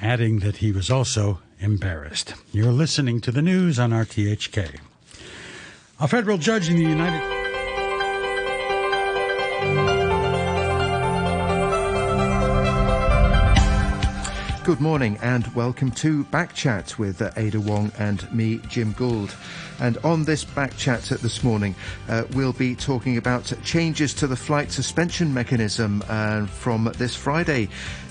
[0.00, 2.34] adding that he was also embarrassed.
[2.52, 4.80] You're listening to the news on RTHK.
[6.00, 7.40] A federal judge in the United
[14.70, 19.34] Good morning and welcome to Backchat with Ada Wong and me, Jim Gould.
[19.80, 21.74] And on this Backchat this morning,
[22.08, 27.68] uh, we'll be talking about changes to the flight suspension mechanism uh, from this Friday.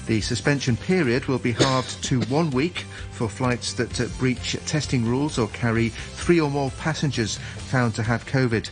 [0.10, 2.80] The suspension period will be halved to one week
[3.12, 8.02] for flights that uh, breach testing rules or carry three or more passengers found to
[8.02, 8.72] have COVID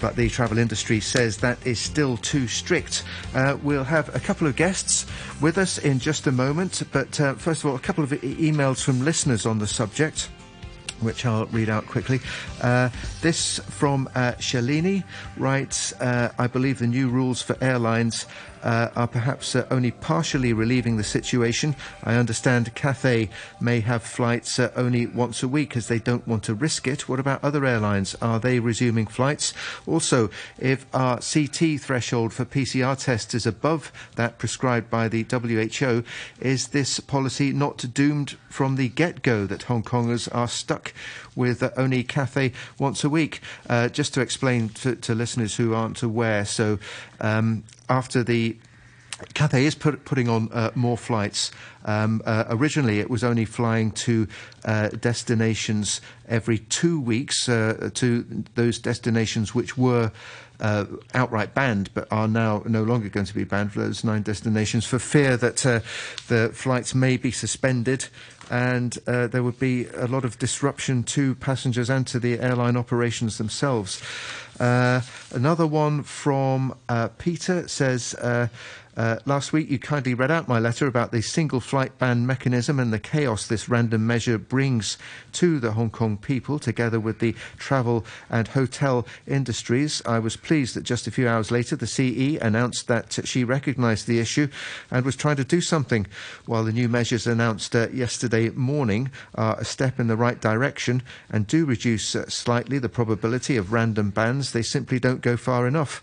[0.00, 3.04] but the travel industry says that is still too strict.
[3.32, 5.06] Uh, we'll have a couple of guests
[5.40, 8.50] with us in just a moment, but uh, first of all, a couple of e-
[8.50, 10.28] emails from listeners on the subject
[11.00, 12.20] which I'll read out quickly.
[12.60, 12.88] Uh,
[13.20, 15.04] this from uh, Shalini
[15.36, 18.26] writes, uh, I believe the new rules for airlines
[18.62, 21.76] uh, are perhaps uh, only partially relieving the situation.
[22.04, 23.28] I understand Cathay
[23.60, 27.08] may have flights uh, only once a week as they don't want to risk it.
[27.08, 28.14] What about other airlines?
[28.22, 29.52] Are they resuming flights?
[29.86, 36.02] Also, if our CT threshold for PCR tests is above that prescribed by the WHO,
[36.40, 40.92] is this policy not doomed from the get go that Hong Kongers are stuck
[41.34, 43.40] with uh, only Cathay once a week?
[43.68, 46.78] Uh, just to explain to, to, listeners who aren't aware, so
[47.20, 48.56] um, after the
[49.32, 51.50] Cathay is put, putting on uh, more flights.
[51.86, 54.28] Um, uh, originally, it was only flying to
[54.64, 60.12] uh, destinations every two weeks, uh, to those destinations which were
[60.60, 64.22] uh, outright banned, but are now no longer going to be banned for those nine
[64.22, 65.80] destinations for fear that uh,
[66.28, 68.06] the flights may be suspended
[68.50, 72.76] and uh, there would be a lot of disruption to passengers and to the airline
[72.76, 74.00] operations themselves.
[74.58, 75.00] Uh,
[75.32, 78.14] another one from uh, Peter says,
[78.96, 82.80] uh, last week, you kindly read out my letter about the single flight ban mechanism
[82.80, 84.96] and the chaos this random measure brings
[85.32, 90.00] to the Hong Kong people, together with the travel and hotel industries.
[90.06, 94.06] I was pleased that just a few hours later, the CE announced that she recognised
[94.06, 94.48] the issue
[94.90, 96.06] and was trying to do something,
[96.46, 101.02] while the new measures announced uh, yesterday morning are a step in the right direction
[101.28, 104.52] and do reduce uh, slightly the probability of random bans.
[104.52, 106.02] They simply don't go far enough.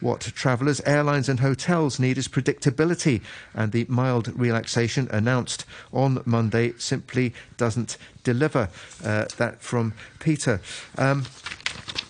[0.00, 3.20] What travellers, airlines, and hotels need is predictability,
[3.54, 8.68] and the mild relaxation announced on Monday simply doesn't deliver.
[9.04, 10.60] Uh, that from Peter.
[10.98, 11.24] Um,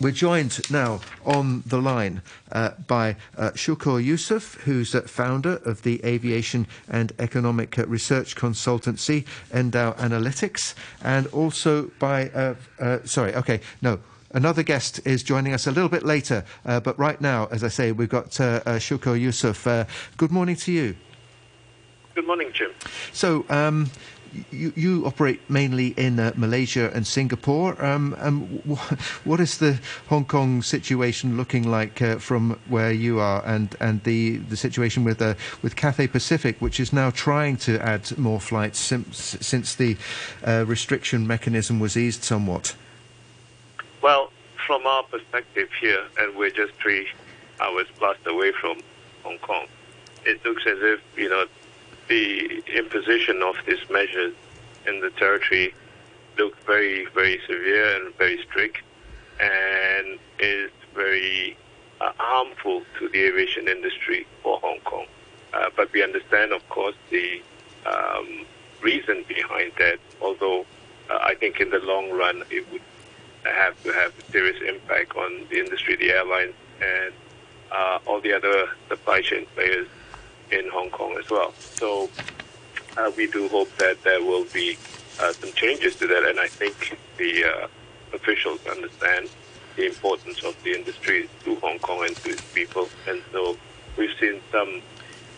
[0.00, 5.82] we're joined now on the line uh, by uh, Shukor Yusof, who's uh, founder of
[5.82, 13.60] the aviation and economic research consultancy Endau Analytics, and also by, uh, uh, sorry, okay,
[13.82, 14.00] no,
[14.34, 17.68] Another guest is joining us a little bit later, uh, but right now, as I
[17.68, 19.64] say, we've got uh, uh, Shukor Yusof.
[19.64, 19.84] Uh,
[20.16, 20.96] good morning to you.
[22.16, 22.72] Good morning, Jim.
[23.12, 23.92] So, um,
[24.50, 27.80] you, you, operate mainly in uh, Malaysia and Singapore.
[27.84, 28.92] Um, um, wh-
[29.24, 29.78] what is the
[30.08, 35.04] Hong Kong situation looking like uh, from where you are, and, and the, the situation
[35.04, 39.76] with uh, with Cathay Pacific, which is now trying to add more flights since, since
[39.76, 39.96] the
[40.44, 42.74] uh, restriction mechanism was eased somewhat?
[44.04, 44.30] Well,
[44.66, 47.08] from our perspective here, and we're just three
[47.58, 48.82] hours plus away from
[49.22, 49.64] Hong Kong,
[50.26, 51.46] it looks as if, you know,
[52.08, 54.34] the imposition of these measures
[54.86, 55.72] in the territory
[56.36, 58.82] look very, very severe and very strict
[59.40, 61.56] and is very
[62.02, 65.06] uh, harmful to the aviation industry for Hong Kong.
[65.54, 67.40] Uh, but we understand, of course, the
[67.86, 68.44] um,
[68.82, 70.66] reason behind that, although
[71.08, 72.82] uh, I think in the long run it would
[73.50, 77.12] have to have a serious impact on the industry, the airlines, and
[77.72, 79.88] uh, all the other supply chain players
[80.50, 81.52] in Hong Kong as well.
[81.78, 82.08] So
[82.96, 84.78] uh, we do hope that there will be
[85.20, 87.66] uh, some changes to that, and I think the uh,
[88.14, 89.28] officials understand
[89.76, 93.56] the importance of the industry to Hong Kong and to its people, and so
[93.96, 94.82] we've seen some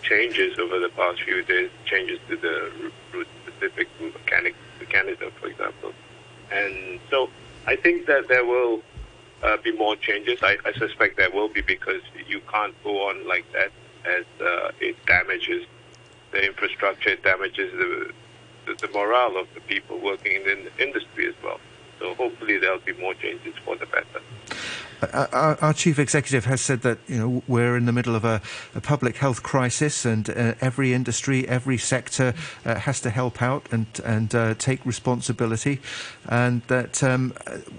[0.02, 2.70] changes over the past few days, changes to the
[3.12, 5.92] route-specific mechanic mechanism, for example,
[6.52, 7.28] and so
[7.66, 8.82] I think that there will
[9.42, 10.38] uh, be more changes.
[10.42, 13.70] I, I, suspect there will be because you can't go on like that
[14.04, 15.66] as uh, it damages
[16.30, 18.12] the infrastructure, it damages the,
[18.66, 21.60] the, the morale of the people working in the industry as well.
[21.98, 24.20] So hopefully there'll be more changes for the better.
[25.12, 28.40] Our, our, chief executive has said that you know we're in the middle of a,
[28.74, 32.32] a public health crisis, and uh, every industry, every sector
[32.64, 35.80] uh, has to help out and and uh, take responsibility,
[36.28, 37.34] and that um,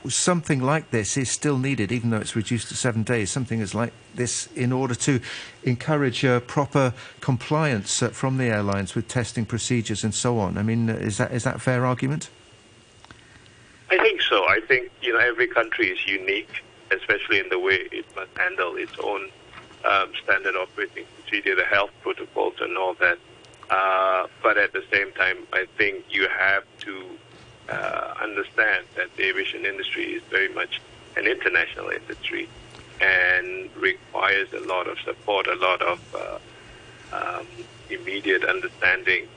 [0.08, 3.32] something like this is still needed, even though it's reduced to seven days.
[3.32, 5.20] Something is like this in order to
[5.64, 10.56] encourage uh, proper compliance uh, from the airlines with testing procedures and so on.
[10.56, 12.30] I mean, is that is that a fair argument?
[13.90, 14.44] I think so.
[14.48, 16.62] I think you know every country is unique
[16.92, 19.30] especially in the way it must handle its own
[19.86, 23.18] um, standard operating procedure, the health protocols, and all that.
[23.70, 27.06] Uh, but at the same time, I think you have to
[27.70, 30.82] uh, understand that the aviation industry is very much
[31.18, 32.48] an international industry
[33.02, 36.40] and requires a lot of support, a lot of uh,
[37.12, 37.48] um,
[37.90, 39.28] immediate understanding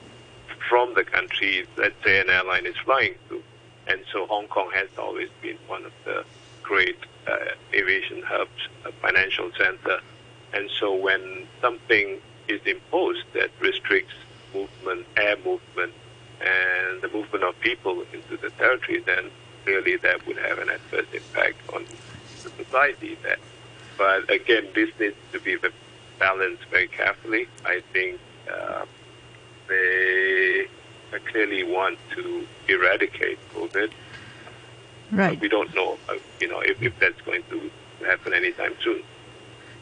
[0.68, 3.42] from the country, let's say an airline is flying to.
[3.86, 6.24] And so Hong Kong has always been one of the
[6.62, 6.98] great
[7.72, 10.00] aviation hubs, a financial center.
[10.52, 12.18] And so when something
[12.48, 14.14] is imposed that restricts
[14.54, 15.92] movement, air movement,
[16.40, 19.30] and the movement of people into the territory, then
[19.64, 21.84] clearly that would have an adverse impact on
[22.42, 23.36] the society there.
[23.98, 25.56] But again, this needs to be
[26.18, 27.46] balanced very carefully.
[27.64, 28.18] I think
[28.50, 28.86] uh,
[29.68, 30.66] they
[31.30, 33.90] clearly want to eradicate COVID
[35.12, 35.40] Right.
[35.40, 37.70] We don't know, uh, you know, if, if that's going to
[38.04, 39.02] happen anytime soon.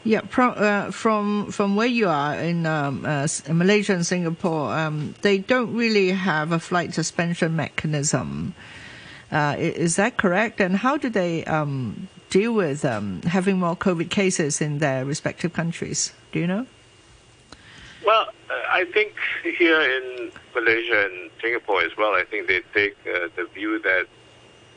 [0.03, 5.13] Yeah, from uh, from from where you are in um, uh, Malaysia and Singapore, um,
[5.21, 8.55] they don't really have a flight suspension mechanism.
[9.31, 10.61] Uh, is that correct?
[10.61, 15.53] And how do they um, deal with um, having more COVID cases in their respective
[15.53, 16.13] countries?
[16.31, 16.65] Do you know?
[18.05, 22.95] Well, uh, I think here in Malaysia and Singapore as well, I think they take
[23.05, 24.07] uh, the view that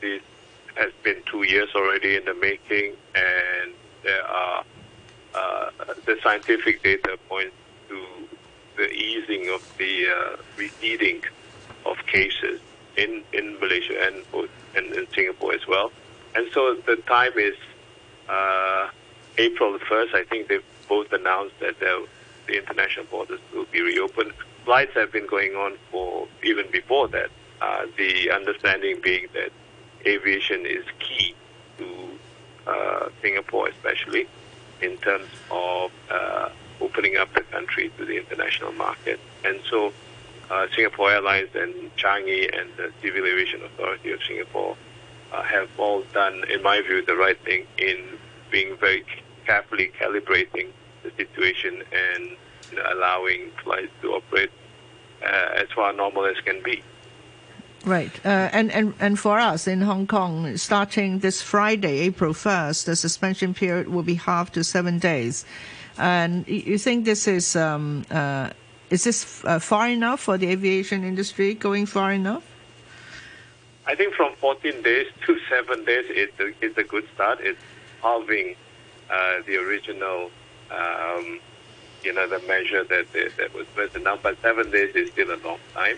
[0.00, 0.20] these
[0.76, 3.72] has been two years already in the making, and
[4.02, 4.64] there are
[5.34, 5.70] uh,
[6.06, 7.54] the scientific data points
[7.88, 8.04] to
[8.76, 11.22] the easing of the uh, receding
[11.84, 12.60] of cases
[12.96, 14.24] in, in Malaysia and,
[14.76, 15.92] and in Singapore as well.
[16.34, 17.54] And so the time is
[18.28, 18.88] uh,
[19.38, 20.14] April 1st.
[20.14, 22.06] I think they've both announced that the
[22.48, 24.32] international borders will be reopened.
[24.64, 27.30] Flights have been going on for even before that.
[27.60, 29.52] Uh, the understanding being that
[30.06, 31.34] aviation is key
[31.78, 32.08] to
[32.66, 34.26] uh, Singapore, especially
[34.81, 36.49] in terms of uh,
[36.81, 39.20] opening up the country to the international market.
[39.44, 39.93] And so,
[40.50, 44.76] uh, Singapore Airlines and Changi and the Civil Aviation Authority of Singapore
[45.32, 48.19] uh, have all done, in my view, the right thing in
[48.50, 49.05] being very
[49.46, 50.69] carefully calibrating
[51.02, 52.37] the situation and
[52.93, 54.50] allowing flights to operate
[55.22, 56.82] uh, as far normal as can be.
[57.84, 58.12] Right.
[58.25, 62.94] Uh, and, and, and for us in Hong Kong, starting this Friday, April 1st, the
[62.96, 65.44] suspension period will be half to seven days.
[65.99, 68.50] And you think this is, um, uh,
[68.90, 72.44] is this uh, far enough for the aviation industry, going far enough?
[73.87, 77.40] I think from 14 days to seven days is a, is a good start.
[77.40, 77.61] It's
[78.00, 78.55] halving
[79.11, 80.31] uh, the original,
[80.70, 81.40] um,
[82.05, 84.23] you know, the measure that, that was first announced.
[84.23, 85.96] But seven days is still a long time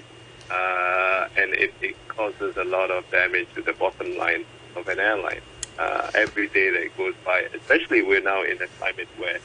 [0.51, 4.45] uh, and it, it, causes a lot of damage to the bottom line
[4.77, 5.41] of an airline.
[5.81, 9.41] Uh, every day that goes by, especially we're now in a climate where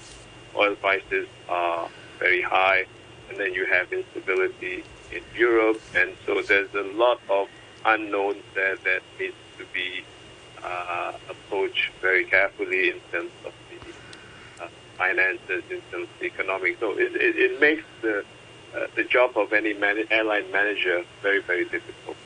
[0.56, 2.86] oil prices are very high,
[3.30, 7.48] and then you have instability in Europe, and so there's a lot of
[7.86, 10.04] unknowns there that needs to be
[10.64, 14.68] uh, approached very carefully in terms of the uh,
[14.98, 16.80] finances, in terms of the economic.
[16.80, 18.24] So it, it, it makes the
[18.76, 22.18] uh, the job of any man- airline manager very, very difficult.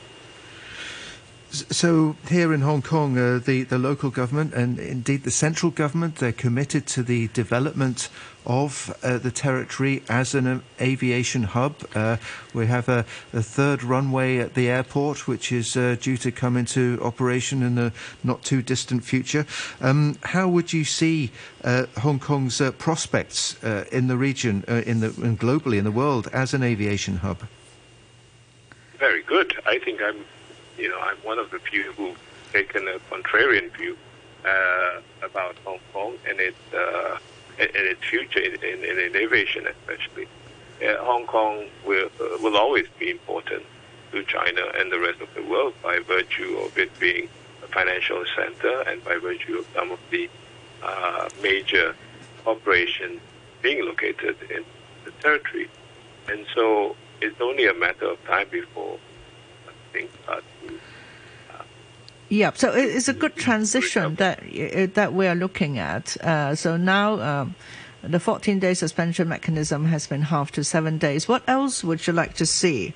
[1.50, 6.16] So here in Hong Kong, uh, the the local government and indeed the central government,
[6.16, 8.08] they're committed to the development
[8.46, 11.74] of uh, the territory as an aviation hub.
[11.94, 12.16] Uh,
[12.52, 16.56] we have a, a, third runway at the airport, which is uh, due to come
[16.56, 19.46] into operation in the not too distant future.
[19.80, 21.30] Um, how would you see
[21.62, 25.92] uh, Hong Kong's uh, prospects uh, in the region, in the and globally in the
[25.92, 27.42] world, as an aviation hub?
[28.98, 29.54] Very good.
[29.66, 30.24] I think I'm
[30.76, 32.18] you know, I'm one of the few who've
[32.52, 33.96] taken a contrarian view
[35.22, 36.58] about Hong Kong and its
[37.58, 40.26] and its future in, in, in innovation, especially.
[40.84, 43.62] Uh, Hong Kong will uh, will always be important
[44.12, 47.28] to China and the rest of the world by virtue of it being
[47.62, 50.28] a financial center and by virtue of some of the
[50.82, 51.94] uh, major
[52.46, 53.20] operations
[53.62, 54.64] being located in
[55.04, 55.68] the territory.
[56.28, 58.98] And so it's only a matter of time before
[59.92, 60.44] things start
[62.34, 64.42] Yeah, so it's a good transition that
[64.94, 66.16] that we are looking at.
[66.18, 67.20] Uh, so now.
[67.20, 67.54] Um,
[68.02, 71.26] the 14 day suspension mechanism has been halved to seven days.
[71.26, 72.92] What else would you like to see?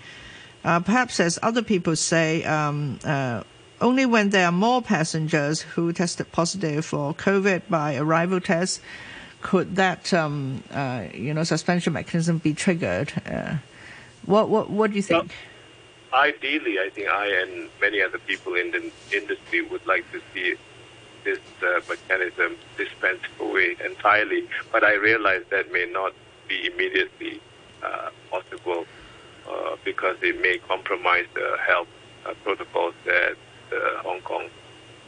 [0.62, 3.42] Uh, perhaps, as other people say, um, uh,
[3.80, 8.82] only when there are more passengers who tested positive for COVID by arrival test
[9.40, 13.10] could that um, uh, you know suspension mechanism be triggered.
[13.24, 13.54] Uh,
[14.26, 15.28] what what what do you think?
[15.28, 15.32] Well,
[16.12, 20.54] ideally, I think I and many other people in the industry would like to see
[21.24, 24.48] this uh, mechanism dispensed away entirely.
[24.72, 26.12] But I realize that may not
[26.48, 27.40] be immediately
[27.82, 28.86] uh, possible
[29.48, 31.88] uh, because it may compromise the health
[32.26, 33.36] uh, protocols that
[33.72, 34.48] uh, Hong Kong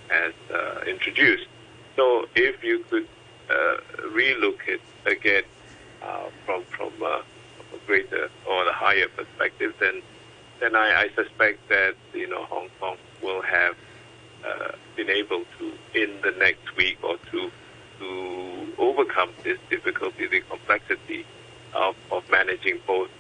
[0.09, 1.47] has uh, introduced.
[1.97, 3.07] So if you could
[4.15, 5.43] relook it again
[6.47, 7.23] from from a
[7.87, 10.03] greater or a higher perspective, then
[10.61, 13.75] then I, I suspect that you know Hong Kong will have
[14.47, 17.51] uh, been able to, in the next week or two,
[17.99, 21.27] to overcome this difficulty, the complexity
[21.75, 23.11] of, of managing both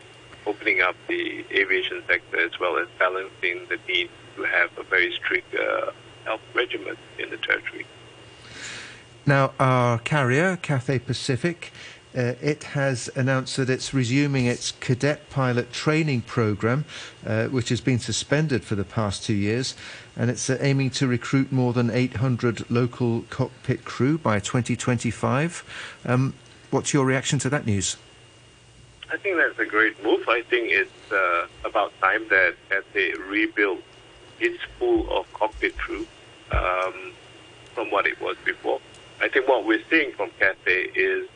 [0.46, 5.12] opening up the aviation sector as well as balancing the need to have a very
[5.12, 5.90] strict uh,
[6.24, 7.86] health regimen in the territory.
[9.26, 11.72] Now, our carrier, Cathay Pacific,
[12.16, 16.84] uh, it has announced that it's resuming its cadet pilot training program,
[17.26, 19.74] uh, which has been suspended for the past two years,
[20.16, 26.02] and it's uh, aiming to recruit more than 800 local cockpit crew by 2025.
[26.04, 26.34] Um,
[26.70, 27.96] what's your reaction to that news?
[29.12, 30.28] I think that's a great move.
[30.28, 33.82] I think it's uh, about time that Cathay rebuild
[34.38, 36.06] its pool of cockpit crew
[36.52, 37.12] um,
[37.74, 38.80] from what it was before.
[39.20, 41.28] I think what we're seeing from Cathay is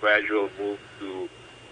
[0.00, 1.28] gradual move to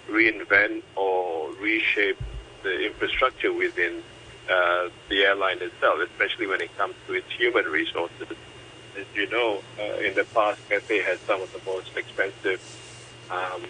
[0.09, 2.19] reinvent or reshape
[2.63, 4.03] the infrastructure within
[4.51, 8.29] uh, the airline itself, especially when it comes to its human resources.
[8.99, 12.61] As you know, uh, in the past, Cathay had some of the most expensive
[13.31, 13.63] um,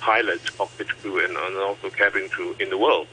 [0.00, 3.06] pilots, cockpit crew, and, and also cabin crew in the world.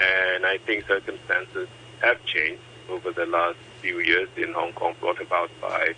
[0.00, 1.68] And I think circumstances
[2.00, 5.94] have changed over the last few years in Hong Kong, brought about by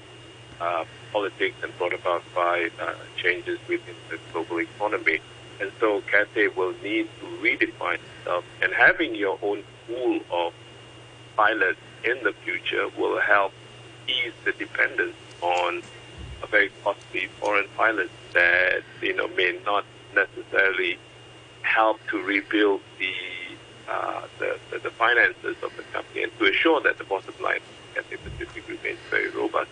[0.60, 0.84] uh,
[1.14, 5.20] politics and brought about by uh, changes within the global economy.
[5.60, 8.44] And so Cathay will need to redefine itself.
[8.60, 10.52] And having your own pool of
[11.36, 13.52] pilots in the future will help
[14.08, 15.82] ease the dependence on
[16.42, 20.98] a very costly foreign pilots that you know may not necessarily
[21.62, 23.14] help to rebuild the
[23.88, 27.56] uh, the, the, the finances of the company and to assure that the bottom line
[27.56, 29.70] of Cathay Pacific remains very robust.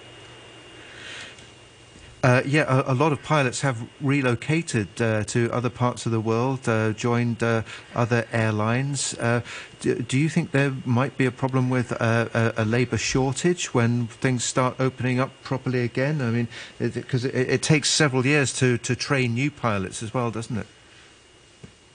[2.23, 6.21] Uh, yeah, a, a, lot of pilots have relocated uh, to other parts of the
[6.21, 7.63] world, uh, joined uh,
[7.97, 9.15] other airlines.
[9.15, 9.41] Uh,
[9.81, 14.07] do, do, you think there might be a problem with a, a, labour shortage when
[14.07, 16.23] things start opening up properly again?
[16.23, 16.47] I mean,
[16.79, 20.57] because it, it, it, takes several years to, to train new pilots as well, doesn't
[20.57, 20.67] it?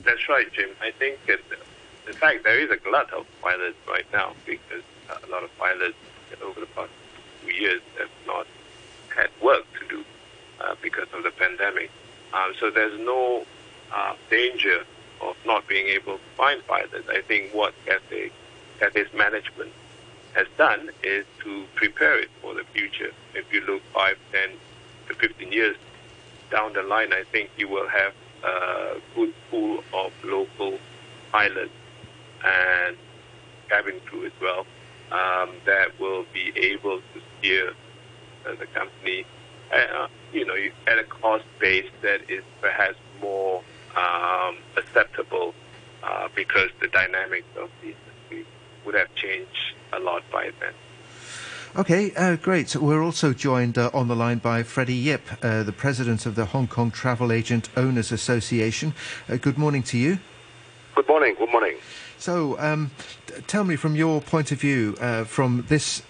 [0.03, 0.71] That's right, Jim.
[0.81, 1.39] I think, that,
[2.05, 4.83] in fact, there is a glut of pilots right now because
[5.23, 5.95] a lot of pilots
[6.43, 6.91] over the past
[7.45, 8.45] few years have not
[9.15, 9.65] had work
[10.61, 11.91] uh, because of the pandemic.
[12.33, 13.45] Um, so there's no
[13.93, 14.83] uh, danger
[15.21, 17.07] of not being able to find pilots.
[17.09, 18.31] I think what Cathay,
[18.79, 19.71] Cathay's management
[20.33, 23.11] has done is to prepare it for the future.
[23.33, 24.49] If you look 5, 10
[25.07, 25.75] to 15 years
[26.51, 30.77] down the line, I think you will have a good pool of local
[31.31, 31.71] pilots
[32.45, 32.95] and
[33.69, 34.65] cabin crew as well
[35.11, 37.71] um, that will be able to steer
[38.45, 39.25] uh, the company
[39.73, 40.55] uh, you know,
[40.87, 43.61] at a cost base that is perhaps more
[43.95, 45.53] um, acceptable
[46.03, 48.45] uh, because the dynamics of the industry
[48.85, 50.73] would have changed a lot by then.
[51.75, 52.75] Okay, uh, great.
[52.75, 56.45] We're also joined uh, on the line by Freddy Yip, uh, the president of the
[56.45, 58.95] Hong Kong Travel Agent Owners Association.
[59.29, 60.19] Uh, good morning to you.
[60.95, 61.35] Good morning.
[61.37, 61.75] Good morning.
[62.17, 62.89] So, um,
[63.45, 66.01] tell me from your point of view, uh, from this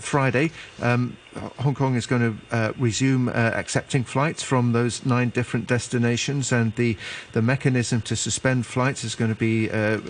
[0.00, 0.50] Friday,
[0.82, 1.16] um,
[1.58, 6.52] Hong Kong is going to uh, resume uh, accepting flights from those nine different destinations,
[6.52, 6.96] and the
[7.32, 10.00] the mechanism to suspend flights is going to be uh,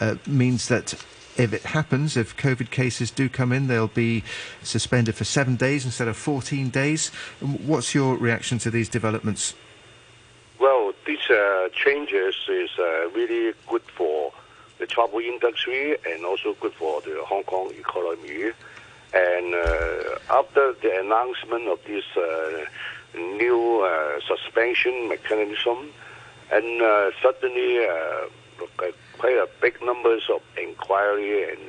[0.00, 0.94] uh, means that.
[1.36, 4.24] If it happens, if COVID cases do come in, they'll be
[4.62, 7.08] suspended for seven days instead of 14 days.
[7.40, 9.54] What's your reaction to these developments?
[10.58, 12.70] Well, these uh, changes is
[13.14, 14.32] really good for
[14.80, 18.52] the travel industry and also good for the Hong Kong economy.
[19.12, 22.64] And uh, after the announcement of this uh,
[23.16, 25.92] new uh, suspension mechanism,
[26.52, 27.78] and suddenly
[29.18, 31.60] quite a big numbers of inquiry and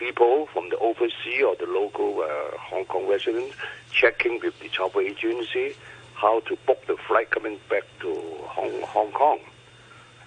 [0.00, 3.54] people from the overseas or the local uh, Hong Kong residents
[3.92, 5.74] checking with the travel agency
[6.14, 9.38] how to book the flight coming back to Hong, Hong Kong.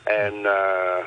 [0.10, 1.03] And uh,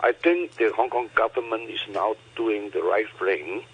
[0.00, 3.64] I think the Hong Kong government is now doing the right thing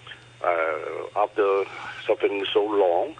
[0.44, 1.64] uh, after
[2.06, 3.14] suffering so long,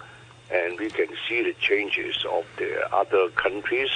[0.51, 3.89] and we can see the changes of the other countries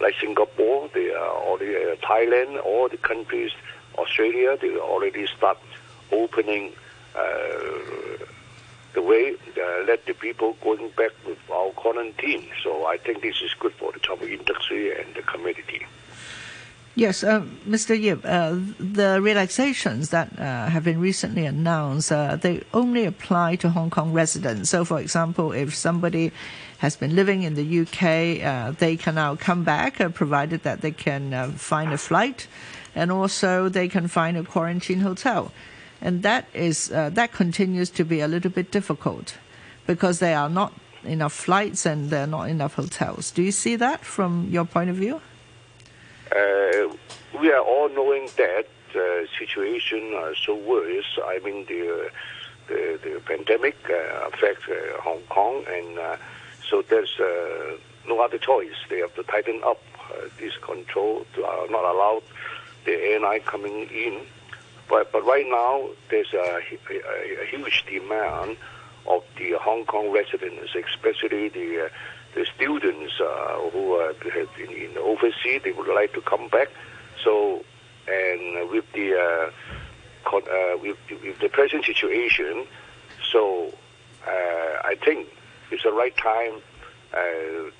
[0.00, 3.52] like Singapore, they are already uh, Thailand, all the countries,
[3.96, 5.58] Australia, they already start
[6.12, 6.72] opening
[7.16, 8.24] uh,
[8.94, 12.46] the way, uh, let the people going back with our quarantine.
[12.62, 15.86] So I think this is good for the travel industry and the community.
[16.98, 17.96] Yes, uh, Mr.
[17.96, 23.68] Yip, uh, the relaxations that uh, have been recently announced, uh, they only apply to
[23.70, 24.70] Hong Kong residents.
[24.70, 26.32] So, for example, if somebody
[26.78, 30.80] has been living in the UK, uh, they can now come back, uh, provided that
[30.80, 32.48] they can find a flight,
[32.96, 35.52] and also they can find a quarantine hotel.
[36.00, 39.38] And that is that continues to be a little bit difficult
[39.86, 40.72] because there are not
[41.04, 43.30] enough flights and there are not enough hotels.
[43.30, 45.20] Do you see that from your point of view?
[46.30, 46.94] Uh,
[47.40, 51.18] we are all knowing that the situation are so worse.
[51.24, 52.10] I mean, the
[52.68, 56.16] the, the pandemic uh, affects uh, Hong Kong, and uh,
[56.68, 58.74] so there's uh, no other choice.
[58.90, 62.22] They have to tighten up uh, this control to uh, not allow
[62.84, 64.20] the airline coming in.
[64.88, 68.56] But but right now there's a, a, a huge demand
[69.06, 71.90] of the Hong Kong residents, especially the
[72.38, 74.20] the students uh, who have
[74.56, 76.68] been in overseas, they would like to come back.
[77.24, 77.64] So,
[78.06, 79.50] and with the uh,
[80.24, 82.64] con- uh, with, with, the present situation,
[83.32, 83.74] so
[84.24, 84.30] uh,
[84.84, 85.26] I think
[85.72, 86.60] it's the right time
[87.12, 87.70] uh,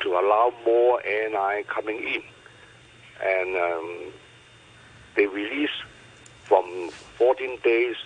[0.00, 2.22] to allow more airline coming in,
[3.20, 4.12] and um,
[5.16, 5.76] they release
[6.44, 7.96] from 14 days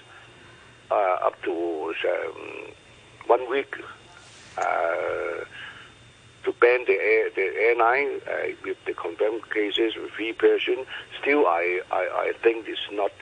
[0.90, 2.72] uh, up to um,
[3.26, 3.76] one week
[6.44, 10.86] to ban the, air, the airline uh, with the confirmed cases with three persons,
[11.20, 13.12] still I, I, I think it's not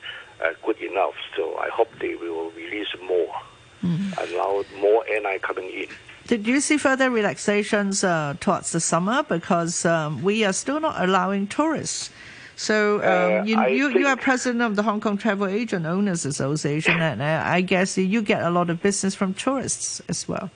[0.42, 1.14] uh, good enough.
[1.36, 3.34] So I hope they will release more,
[3.82, 4.34] mm-hmm.
[4.34, 5.86] allow more airline coming in.
[6.26, 9.22] Did you see further relaxations uh, towards the summer?
[9.24, 12.10] Because um, we are still not allowing tourists.
[12.54, 16.26] So um, uh, you, you, you, are president of the Hong Kong Travel Agent Owners
[16.26, 20.50] Association, and uh, I guess you get a lot of business from tourists as well.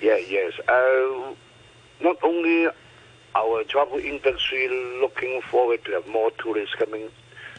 [0.00, 0.52] Yeah, yes.
[0.68, 1.34] Uh,
[2.02, 2.68] not only
[3.34, 4.68] our travel industry
[5.00, 7.08] looking forward to have more tourists coming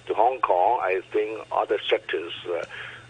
[0.05, 2.65] to Hong Kong, I think other sectors, uh,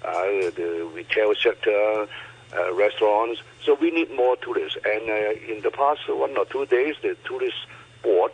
[0.06, 2.08] uh, the retail sector,
[2.56, 4.78] uh, restaurants, so we need more tourists.
[4.86, 7.58] And uh, in the past one or two days, the tourist
[8.04, 8.32] board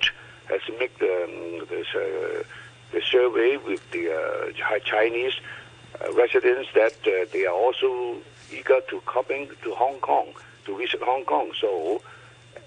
[0.50, 2.44] has made um, this, uh,
[2.92, 5.34] the survey with the uh, Chinese
[6.14, 6.94] residents that
[7.32, 8.18] they are also
[8.52, 10.28] eager to coming to Hong Kong
[10.66, 11.52] to visit Hong Kong.
[11.60, 12.02] So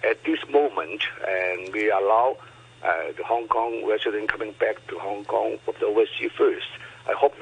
[0.04, 2.36] at this moment, and we allow
[2.82, 6.66] uh, the Hong Kong resident coming back to Hong Kong from the overseas first.
[7.08, 7.34] I hope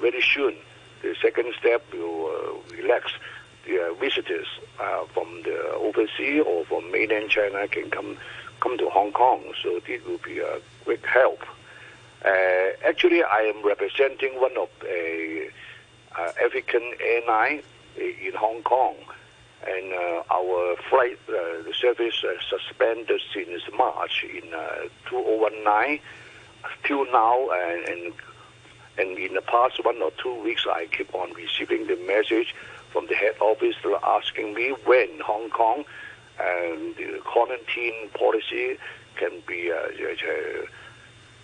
[0.00, 0.54] very soon
[1.02, 3.12] the second step will uh, relax.
[3.66, 4.46] The uh, visitors
[4.80, 8.16] uh, from the overseas or from mainland China can come
[8.60, 9.52] come to Hong Kong.
[9.62, 11.42] So this will be a great help.
[12.24, 15.50] Uh, actually, I am representing one of a
[16.18, 17.62] uh, African airline
[17.96, 18.96] in Hong Kong
[19.66, 26.00] and uh, our flight uh, service uh, suspended since March in uh, 2019
[26.84, 28.12] till now, and,
[28.98, 32.54] and, in the past one or two weeks, I keep on receiving the message
[32.92, 35.84] from the head office asking me when Hong Kong
[36.40, 38.78] and the quarantine policy
[39.16, 40.66] can be uh, uh,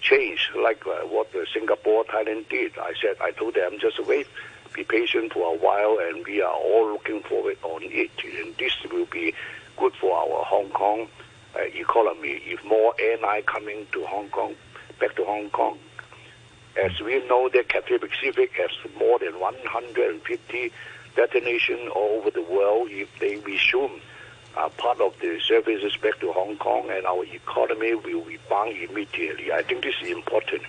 [0.00, 2.76] changed, like what Singapore, Thailand did.
[2.78, 4.26] I said, I told them just wait
[4.74, 8.10] be patient for a while, and we are all looking forward on it.
[8.24, 9.32] And this will be
[9.76, 11.08] good for our Hong Kong
[11.56, 12.42] uh, economy.
[12.44, 14.54] If more airline coming to Hong Kong,
[15.00, 15.78] back to Hong Kong,
[16.82, 20.72] as we know, that Cathay Pacific has more than 150
[21.14, 22.88] destinations all over the world.
[22.90, 24.00] If they resume
[24.56, 29.52] uh, part of the services back to Hong Kong, and our economy will rebound immediately.
[29.52, 30.62] I think this is important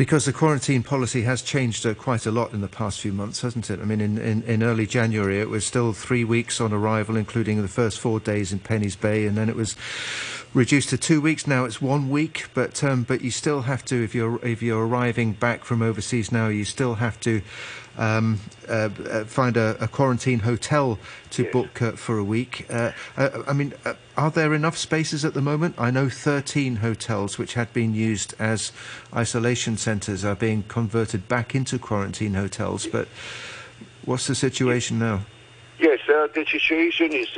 [0.00, 3.42] because the quarantine policy has changed uh, quite a lot in the past few months,
[3.42, 3.78] hasn't it?
[3.80, 7.60] I mean, in, in, in, early January, it was still three weeks on arrival, including
[7.60, 9.76] the first four days in Penny's Bay, and then it was
[10.52, 11.64] reduced to two weeks now.
[11.64, 15.32] It's one week, but um, but you still have to if you're if you're arriving
[15.32, 17.42] back from overseas now, you still have to
[17.98, 20.98] um, uh, uh, find a, a, quarantine hotel
[21.30, 21.52] to yes.
[21.52, 22.66] book uh, for a week.
[22.70, 25.74] Uh, uh, I mean, uh, are there enough spaces at the moment?
[25.76, 28.72] I know 13 hotels which had been used as
[29.14, 33.08] isolation centres are being converted back into quarantine hotels, but
[34.04, 35.22] what's the situation now?
[35.78, 37.28] Yes, the situation is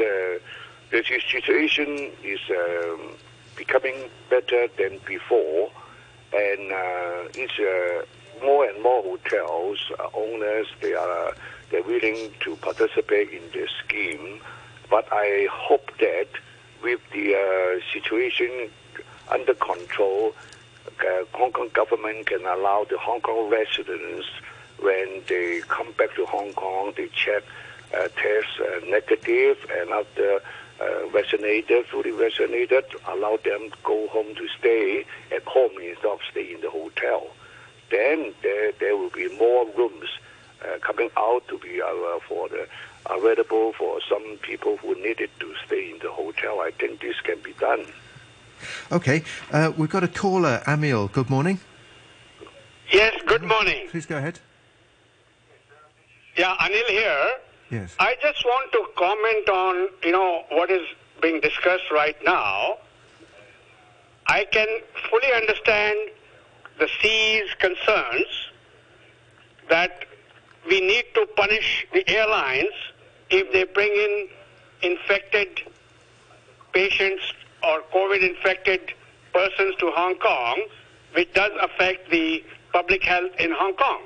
[0.93, 3.17] the situation is um,
[3.57, 3.97] becoming
[4.31, 5.71] better than before,
[6.33, 6.73] and
[7.35, 7.59] it's
[8.43, 11.35] more and more hotels uh, owners they are
[11.71, 14.41] they're willing to participate in this scheme.
[14.91, 16.29] But I hope that
[16.83, 18.71] with the uh, situation
[19.31, 20.35] under control,
[20.87, 24.27] uh, Hong Kong government can allow the Hong Kong residents
[24.81, 27.43] when they come back to Hong Kong, they check
[27.95, 30.43] uh, test uh, negative, and after
[30.81, 35.05] uh, vaccinated, fully vaccinated, allow them to go home to stay
[35.35, 37.31] at home instead of stay in the hotel
[37.93, 40.09] then there, there will be more rooms
[40.65, 42.67] uh, coming out to be uh, for the
[43.11, 46.61] available for some people who needed to stay in the hotel.
[46.61, 47.85] I think this can be done.
[48.91, 51.09] Okay, uh, we've got a caller, Emil.
[51.09, 51.61] Good morning.
[52.91, 53.89] Yes, good morning.
[53.91, 54.39] Please go ahead.
[56.37, 57.31] Yeah, Anil here.
[57.73, 57.97] Yes.
[57.99, 60.87] I just want to comment on, you know, what is
[61.23, 62.77] being discussed right now.
[64.27, 64.69] I can
[65.09, 65.97] fully understand
[66.79, 68.27] the C's concerns
[69.71, 70.05] that
[70.69, 72.75] we need to punish the airlines
[73.31, 74.29] if they bring in
[74.83, 75.63] infected
[76.75, 77.23] patients
[77.65, 78.93] or COVID infected
[79.33, 80.63] persons to Hong Kong,
[81.15, 84.03] which does affect the public health in Hong Kong.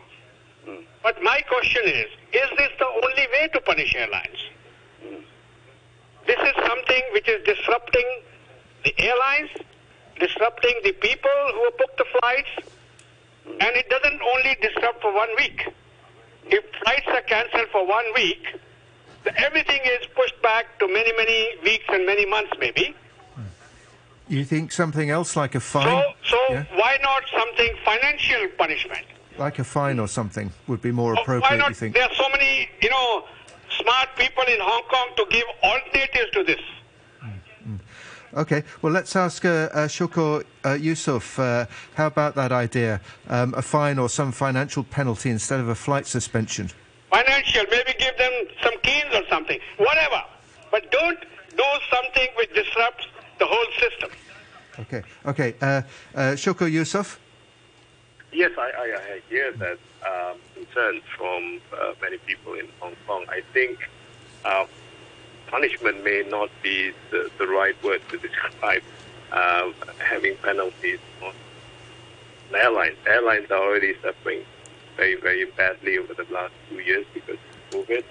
[0.67, 0.83] Mm.
[1.03, 4.41] But my question is, is this the only way to punish airlines?
[5.05, 5.23] Mm.
[6.27, 8.05] This is something which is disrupting
[8.85, 9.51] the airlines,
[10.19, 12.51] disrupting the people who book the flights,
[13.47, 15.69] and it doesn't only disrupt for one week.
[16.49, 18.43] If flights are cancelled for one week,
[19.37, 22.95] everything is pushed back to many, many weeks and many months, maybe.
[24.29, 25.85] You think something else like a fine?
[25.87, 26.65] So, so yeah?
[26.75, 29.07] why not something financial punishment?
[29.39, 31.43] Like a fine or something would be more appropriate.
[31.43, 31.69] Why not?
[31.71, 31.95] You think?
[31.95, 33.25] There are so many, you know,
[33.81, 36.61] smart people in Hong Kong to give alternatives to this.
[38.35, 41.39] Okay, well, let's ask uh, uh, Shukor uh, Yusof.
[41.39, 43.01] Uh, how about that idea?
[43.29, 46.69] Um, a fine or some financial penalty instead of a flight suspension?
[47.11, 50.23] Financial, maybe give them some keys or something, whatever.
[50.71, 51.19] But don't
[51.57, 53.07] do something which disrupts
[53.39, 54.11] the whole system.
[54.81, 55.55] Okay, okay.
[55.63, 55.83] Uh,
[56.15, 57.17] uh, Shukor Yusof?
[58.37, 63.25] Yes, I, I, I hear that um, concern from uh, many people in Hong Kong.
[63.31, 63.79] I think
[64.45, 64.67] uh,
[65.47, 68.83] punishment may not be the, the right word to describe
[69.33, 69.71] uh,
[70.01, 71.33] having penalties on
[72.55, 72.99] airlines.
[73.07, 74.43] Airlines are already suffering
[74.99, 78.05] very, very badly over the last two years because of COVID,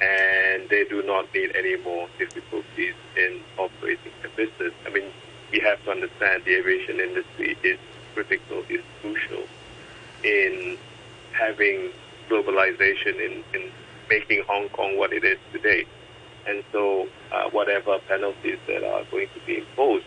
[0.00, 4.72] and they do not need any more difficulties in operating their business.
[4.86, 5.10] I mean,
[5.50, 7.80] we have to understand the aviation industry is
[8.14, 9.42] critical, is crucial
[10.24, 10.78] in
[11.32, 11.90] having
[12.28, 13.70] globalization, in, in
[14.08, 15.86] making Hong Kong what it is today.
[16.46, 20.04] And so, uh, whatever penalties that are going to be imposed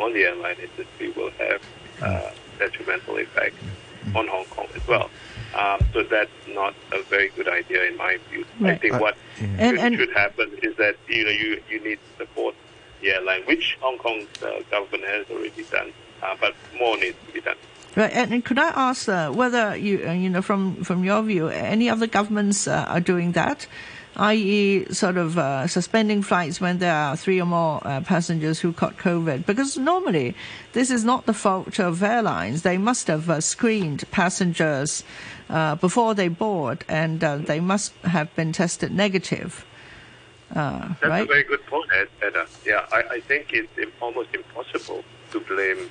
[0.00, 1.62] on the airline industry will have
[2.00, 3.56] uh, detrimental effect
[4.14, 5.10] on Hong Kong as well.
[5.54, 8.44] Um, so that's not a very good idea in my view.
[8.58, 8.74] Right.
[8.74, 9.70] I think uh, what yeah.
[9.70, 12.54] should, and, should, happen is that you know you, you need to support
[13.00, 17.32] the airline, which Hong Kong's uh, government has already done, uh, but more needs to
[17.32, 17.56] be done.
[17.94, 21.22] Right, and, and could I ask uh, whether you uh, you know from from your
[21.22, 23.66] view, any other governments are doing that?
[24.16, 28.72] i.e., sort of uh, suspending flights when there are three or more uh, passengers who
[28.72, 29.46] caught COVID.
[29.46, 30.34] Because normally,
[30.72, 32.62] this is not the fault of airlines.
[32.62, 35.04] They must have uh, screened passengers
[35.48, 39.64] uh, before they board, and uh, they must have been tested negative.
[40.54, 41.22] Uh, That's right?
[41.22, 41.90] a very good point,
[42.22, 42.46] Ada.
[42.66, 45.90] Yeah, I, I think it's almost impossible to blame.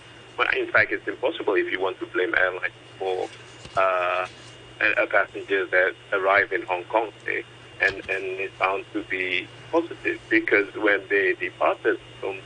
[0.57, 3.29] In fact, it's impossible if you want to blame airlines for
[3.75, 7.43] a passenger that arrive in Hong Kong, say
[7.81, 12.37] and, and is found to be positive because when they departed from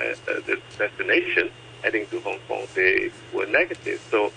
[0.00, 1.50] uh, uh, the destination
[1.82, 4.00] heading to Hong Kong, they were negative.
[4.10, 4.32] So,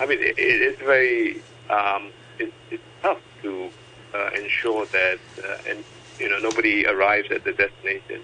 [0.00, 3.70] I mean, it, it's very um, it, it's tough to
[4.14, 5.84] uh, ensure that uh, and
[6.18, 8.22] you know nobody arrives at the destination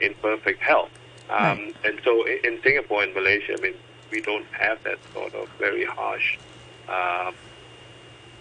[0.00, 0.90] in perfect health.
[1.30, 1.74] Um, right.
[1.84, 3.74] And so, in, in Singapore and Malaysia, I mean,
[4.10, 6.38] we don't have that sort of very harsh.
[6.88, 7.34] Um,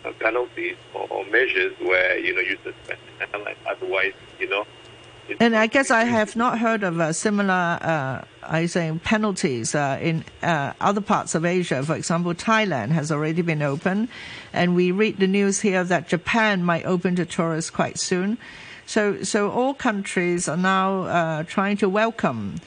[0.05, 2.99] uh, penalties or, or, measures where you know you suspend
[3.33, 3.55] airline.
[3.69, 4.65] Otherwise, you know.
[5.39, 9.97] And I guess I have not heard of a similar uh, I think penalties uh,
[10.01, 11.81] in uh, other parts of Asia.
[11.83, 14.09] For example, Thailand has already been open,
[14.51, 18.37] and we read the news here that Japan might open to tourists quite soon.
[18.93, 22.61] So, so all countries are now uh, trying to welcome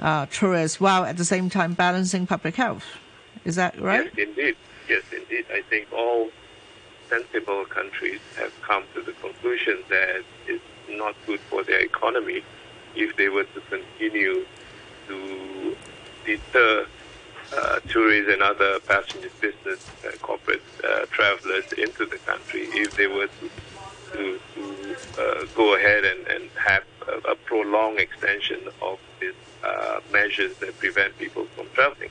[0.00, 2.84] uh, tourists while at the same time balancing public health.
[3.44, 4.10] Is that right?
[4.16, 4.56] Yes, indeed.
[4.88, 5.46] Yes, indeed.
[5.52, 6.30] I think all
[7.08, 12.42] sensible countries have come to the conclusion that it's not good for their economy
[12.96, 14.44] if they were to continue
[15.06, 15.76] to
[16.26, 16.88] deter
[17.56, 23.06] uh, tourists and other passenger business uh, corporate uh, travelers into the country if they
[23.06, 23.48] were to,
[24.12, 29.32] to, to uh, go ahead and, and have a, a prolonged extension of these
[29.64, 32.10] uh, measures that prevent people from traveling.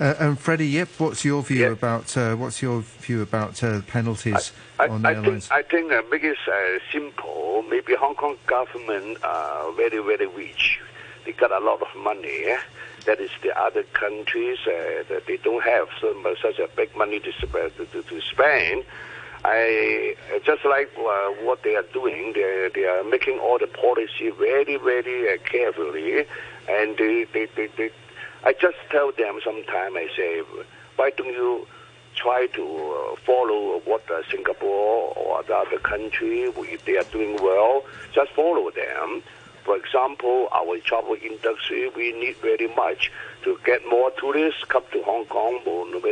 [0.00, 4.50] Uh, and Freddy Yip, what's your view about uh, what's your view about uh, penalties
[4.80, 5.46] I, on I airlines?
[5.46, 7.64] think, I think uh, make it uh, simple.
[7.70, 10.80] Maybe Hong Kong government are very, very rich.
[11.24, 12.44] They got a lot of money.
[12.46, 12.58] eh?
[13.06, 16.94] That is the other countries uh, that they don't have so much, such a big
[16.96, 18.84] money to, to, to spend.
[19.44, 22.32] I just like uh, what they are doing.
[22.34, 26.24] They they are making all the policy very, very uh, carefully,
[26.68, 27.90] and they, they, they, they
[28.44, 29.96] I just tell them sometime.
[29.96, 30.42] I say,
[30.96, 31.66] why don't you
[32.14, 37.36] try to uh, follow what uh, Singapore or the other country, if they are doing
[37.42, 39.22] well, just follow them.
[39.64, 43.10] For example, our travel industry, we need very much
[43.44, 45.60] to get more tourists come to Hong Kong,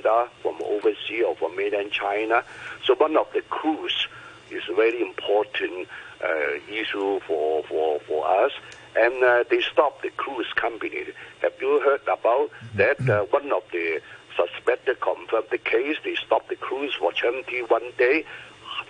[0.03, 2.45] matter from overseas or from mainland China.
[2.85, 4.09] So one of the cruise
[4.51, 5.89] is a very important
[6.23, 8.53] uh, issue for, for, for us.
[8.95, 11.05] And uh, they stopped the cruise company.
[11.41, 13.01] Have you heard about that?
[13.09, 14.01] Uh, one of the
[14.37, 15.97] suspected confirmed the case.
[16.05, 18.25] They stopped the cruise for 21 day.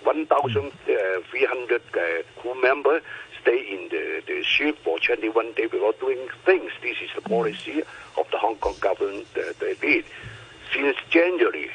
[0.04, 3.02] 1,300 uh, crew members
[3.40, 6.70] stay in the, the ship for 21 days without doing things.
[6.82, 7.82] This is the policy
[8.18, 10.04] of the Hong Kong government uh, they did.
[10.72, 11.70] Since January,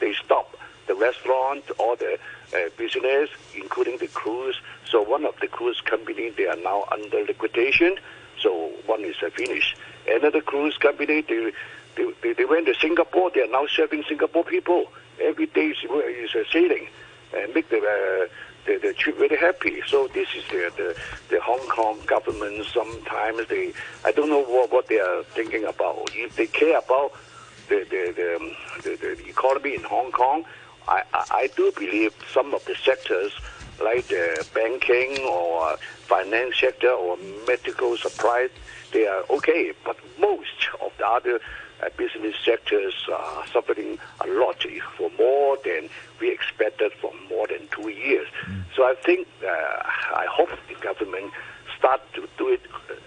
[0.00, 0.56] they stopped
[0.86, 2.18] the restaurant, all the
[2.54, 4.60] uh, business, including the cruise.
[4.88, 7.96] So one of the cruise company, they are now under liquidation.
[8.40, 9.76] So one is uh, finished.
[10.08, 11.52] Another cruise company, they,
[11.96, 13.30] they, they, went to Singapore.
[13.34, 14.86] They are now serving Singapore people.
[15.20, 16.88] Every day is, is uh, sailing
[17.34, 18.26] and make the, uh,
[18.66, 19.82] the, the trip very happy.
[19.86, 20.96] So this is the, the,
[21.30, 22.66] the Hong Kong government.
[22.66, 23.72] Sometimes they,
[24.04, 26.10] I don't know what, what they are thinking about.
[26.14, 27.12] If they care about
[27.68, 30.44] the, the, the, um, the, the economy in Hong Kong,
[30.88, 33.32] I, I, I do believe some of the sectors
[33.82, 37.16] like the banking or finance sector or
[37.46, 38.48] medical supply,
[38.92, 39.72] they are okay.
[39.84, 41.40] But most of the other
[41.82, 44.64] uh, business sectors are suffering a lot
[44.96, 45.88] for more than
[46.20, 48.28] we expected for more than two years.
[48.76, 51.32] So I think, uh, I hope the government
[51.76, 52.62] start to do it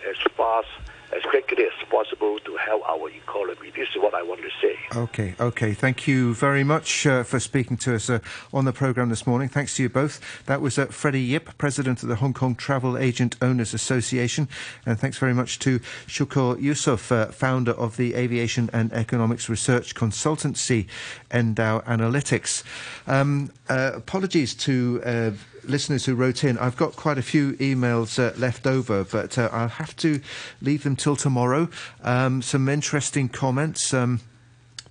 [0.10, 0.68] as fast,
[1.16, 3.72] as quickly as possible to help our economy.
[3.76, 4.78] This is what I want to say.
[4.96, 5.74] Okay, okay.
[5.74, 8.20] Thank you very much uh, for speaking to us uh,
[8.54, 9.50] on the programme this morning.
[9.50, 10.22] Thanks to you both.
[10.46, 14.48] That was uh, Freddy Yip, President of the Hong Kong Travel Agent Owners Association.
[14.86, 19.96] And thanks very much to Shukor Yusof, uh, founder of the Aviation and Economics Research
[19.96, 20.88] Consultancy,
[21.30, 22.64] Endau Analytics.
[23.06, 25.32] Um, uh, apologies to uh,
[25.66, 26.58] listeners who wrote in.
[26.58, 30.22] I've got quite a few emails uh, left over, but uh, I'll have to
[30.62, 31.68] leave them till tomorrow.
[32.02, 33.94] Um, some interesting comments.
[33.94, 34.22] Um,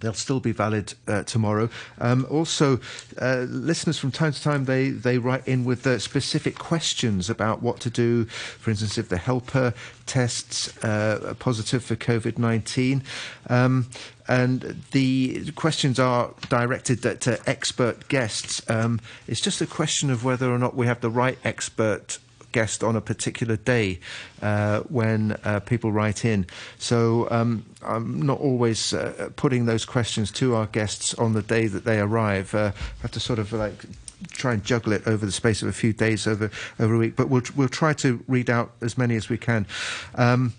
[0.00, 1.70] They'll still be valid uh, tomorrow.
[1.98, 2.80] Um, also,
[3.20, 7.62] uh, listeners from time to time they, they write in with uh, specific questions about
[7.62, 8.24] what to do.
[8.24, 9.72] For instance, if the helper
[10.07, 13.02] tests uh, positive for COVID nineteen,
[13.48, 13.87] um,
[14.26, 18.62] and the questions are directed at uh, expert guests.
[18.70, 22.18] Um, it's just a question of whether or not we have the right expert
[22.54, 23.98] guest on a particular day
[24.40, 26.46] uh, when uh, people write in.
[26.78, 31.66] So um, I'm not always uh, putting those questions to our guests on the day
[31.66, 32.54] that they arrive.
[32.54, 33.84] Uh, I have to sort of like
[34.30, 37.16] try and juggle it over the space of a few days over over a week.
[37.16, 39.66] But we'll we'll try to read out as many as we can.
[40.14, 40.54] Um,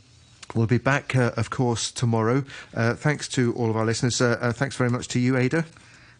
[0.53, 2.43] We'll be back, uh, of course, tomorrow.
[2.73, 4.21] Uh, thanks to all of our listeners.
[4.21, 5.65] Uh, uh, thanks very much to you, Ada.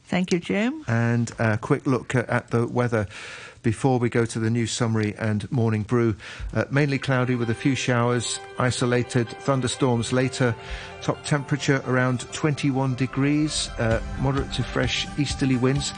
[0.07, 0.83] Thank you, Jim.
[0.87, 3.07] And a quick look at, at the weather
[3.65, 6.15] before we go to the news summary and morning brew.
[6.53, 10.55] Uh, mainly cloudy with a few showers, isolated thunderstorms later.
[11.01, 15.93] Top temperature around 21 degrees, uh, moderate to fresh easterly winds.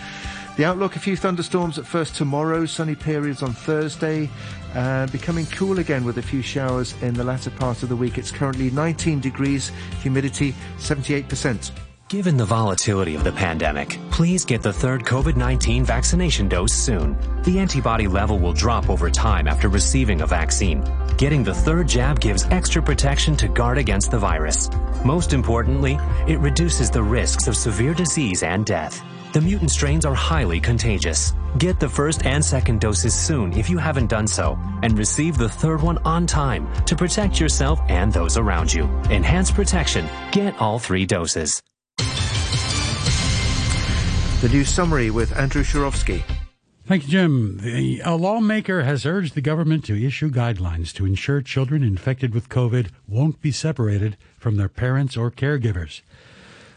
[0.55, 4.29] The outlook a few thunderstorms at first tomorrow, sunny periods on Thursday,
[4.73, 8.17] uh, becoming cool again with a few showers in the latter part of the week.
[8.17, 11.71] It's currently 19 degrees, humidity 78%.
[12.09, 17.17] Given the volatility of the pandemic, please get the third COVID-19 vaccination dose soon.
[17.43, 20.85] The antibody level will drop over time after receiving a vaccine.
[21.17, 24.69] Getting the third jab gives extra protection to guard against the virus.
[25.03, 29.03] Most importantly, it reduces the risks of severe disease and death.
[29.33, 31.33] The mutant strains are highly contagious.
[31.57, 35.49] Get the first and second doses soon if you haven't done so, and receive the
[35.49, 38.85] third one on time to protect yourself and those around you.
[39.09, 40.07] Enhanced protection.
[40.31, 41.61] Get all three doses.
[44.39, 46.21] The news summary with Andrew Shirovsky.
[46.85, 47.57] Thank you, Jim.
[47.57, 52.47] The, a lawmaker has urged the government to issue guidelines to ensure children infected with
[52.47, 56.01] COVID won't be separated from their parents or caregivers.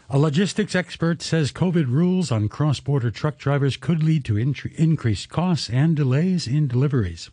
[0.09, 4.55] A logistics expert says COVID rules on cross border truck drivers could lead to in-
[4.75, 7.29] increased costs and delays in deliveries.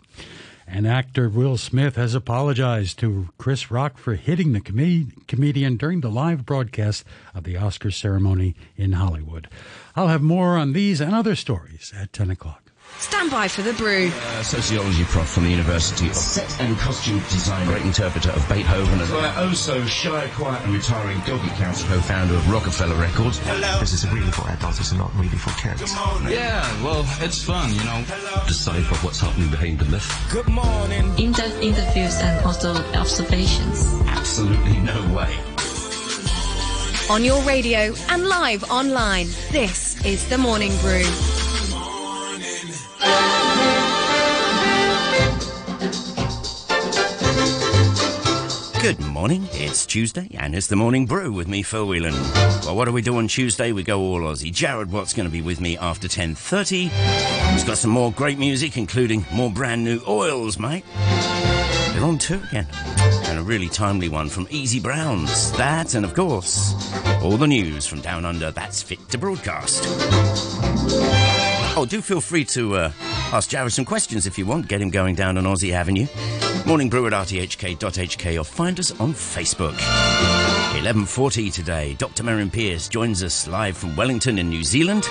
[0.71, 6.03] And actor Will Smith has apologized to Chris Rock for hitting the com- comedian during
[6.03, 9.49] the live broadcast of the Oscar ceremony in Hollywood.
[9.99, 12.71] I'll have more on these and other stories at 10 o'clock.
[13.01, 14.13] Stand by for the brew.
[14.15, 19.01] Uh, sociology prof from the University of Set and Costume Design, great interpreter of Beethoven,
[19.01, 23.41] as well as oh so shy, quiet and retiring doggy council co-founder of Rockefeller Records.
[23.41, 23.81] Hello.
[23.81, 25.93] This is really for adults, it's not really for kids.
[26.31, 28.05] Yeah, well, it's fun, you know.
[28.47, 30.07] Decipher what's happening behind the myth.
[30.31, 31.13] Good morning.
[31.19, 34.01] In-depth interviews and also observations.
[34.07, 35.37] Absolutely no way.
[37.11, 41.03] On your radio and live online, this is The Morning Brew.
[48.83, 49.49] Good morning.
[49.53, 52.13] It's Tuesday and it's the morning brew with me, Phil Whelan.
[52.13, 53.73] Well, what do we do on Tuesday?
[53.73, 54.53] We go all Aussie.
[54.53, 56.91] Jared Watt's going to be with me after 10.30.
[57.53, 60.85] He's got some more great music, including more brand new oils, mate.
[62.03, 62.67] On tour again.
[63.27, 65.53] And a really timely one from Easy Browns.
[65.53, 66.75] That, and of course,
[67.23, 69.83] all the news from down under that's fit to broadcast.
[71.77, 72.93] Oh, do feel free to uh,
[73.33, 74.69] ask Jared some questions if you want.
[74.69, 76.07] Get him going down on Aussie Avenue.
[76.67, 79.77] Morning Brew at rthk.hk or find us on Facebook.
[80.81, 82.23] 11.40 today, Dr.
[82.23, 85.09] Merrin Pierce joins us live from Wellington in New Zealand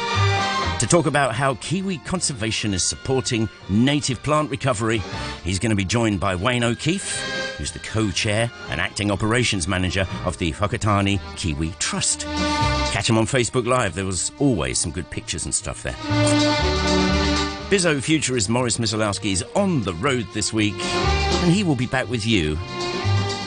[0.79, 5.01] to talk about how Kiwi conservation is supporting native plant recovery.
[5.43, 10.05] He's going to be joined by Wayne O'Keefe, who's the co-chair and acting operations manager
[10.25, 12.21] of the Whakatane Kiwi Trust.
[12.91, 13.95] Catch him on Facebook Live.
[13.95, 15.95] There was always some good pictures and stuff there.
[17.69, 22.07] Bizzo futurist Morris Misalowski is on the road this week, and he will be back
[22.07, 22.57] with you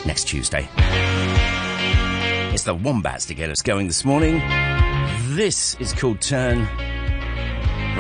[0.05, 0.69] next Tuesday.
[2.53, 4.43] It's the Wombats to get us going this morning.
[5.29, 6.67] This is called Turn,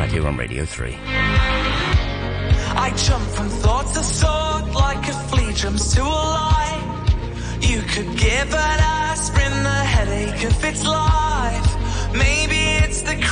[0.00, 0.96] right here on Radio 3.
[2.86, 6.84] I jump from thought to thought like a flea jumps to a line.
[7.60, 11.70] You could give an aspirin the headache if it's life.
[12.14, 13.30] Maybe it's the crazy.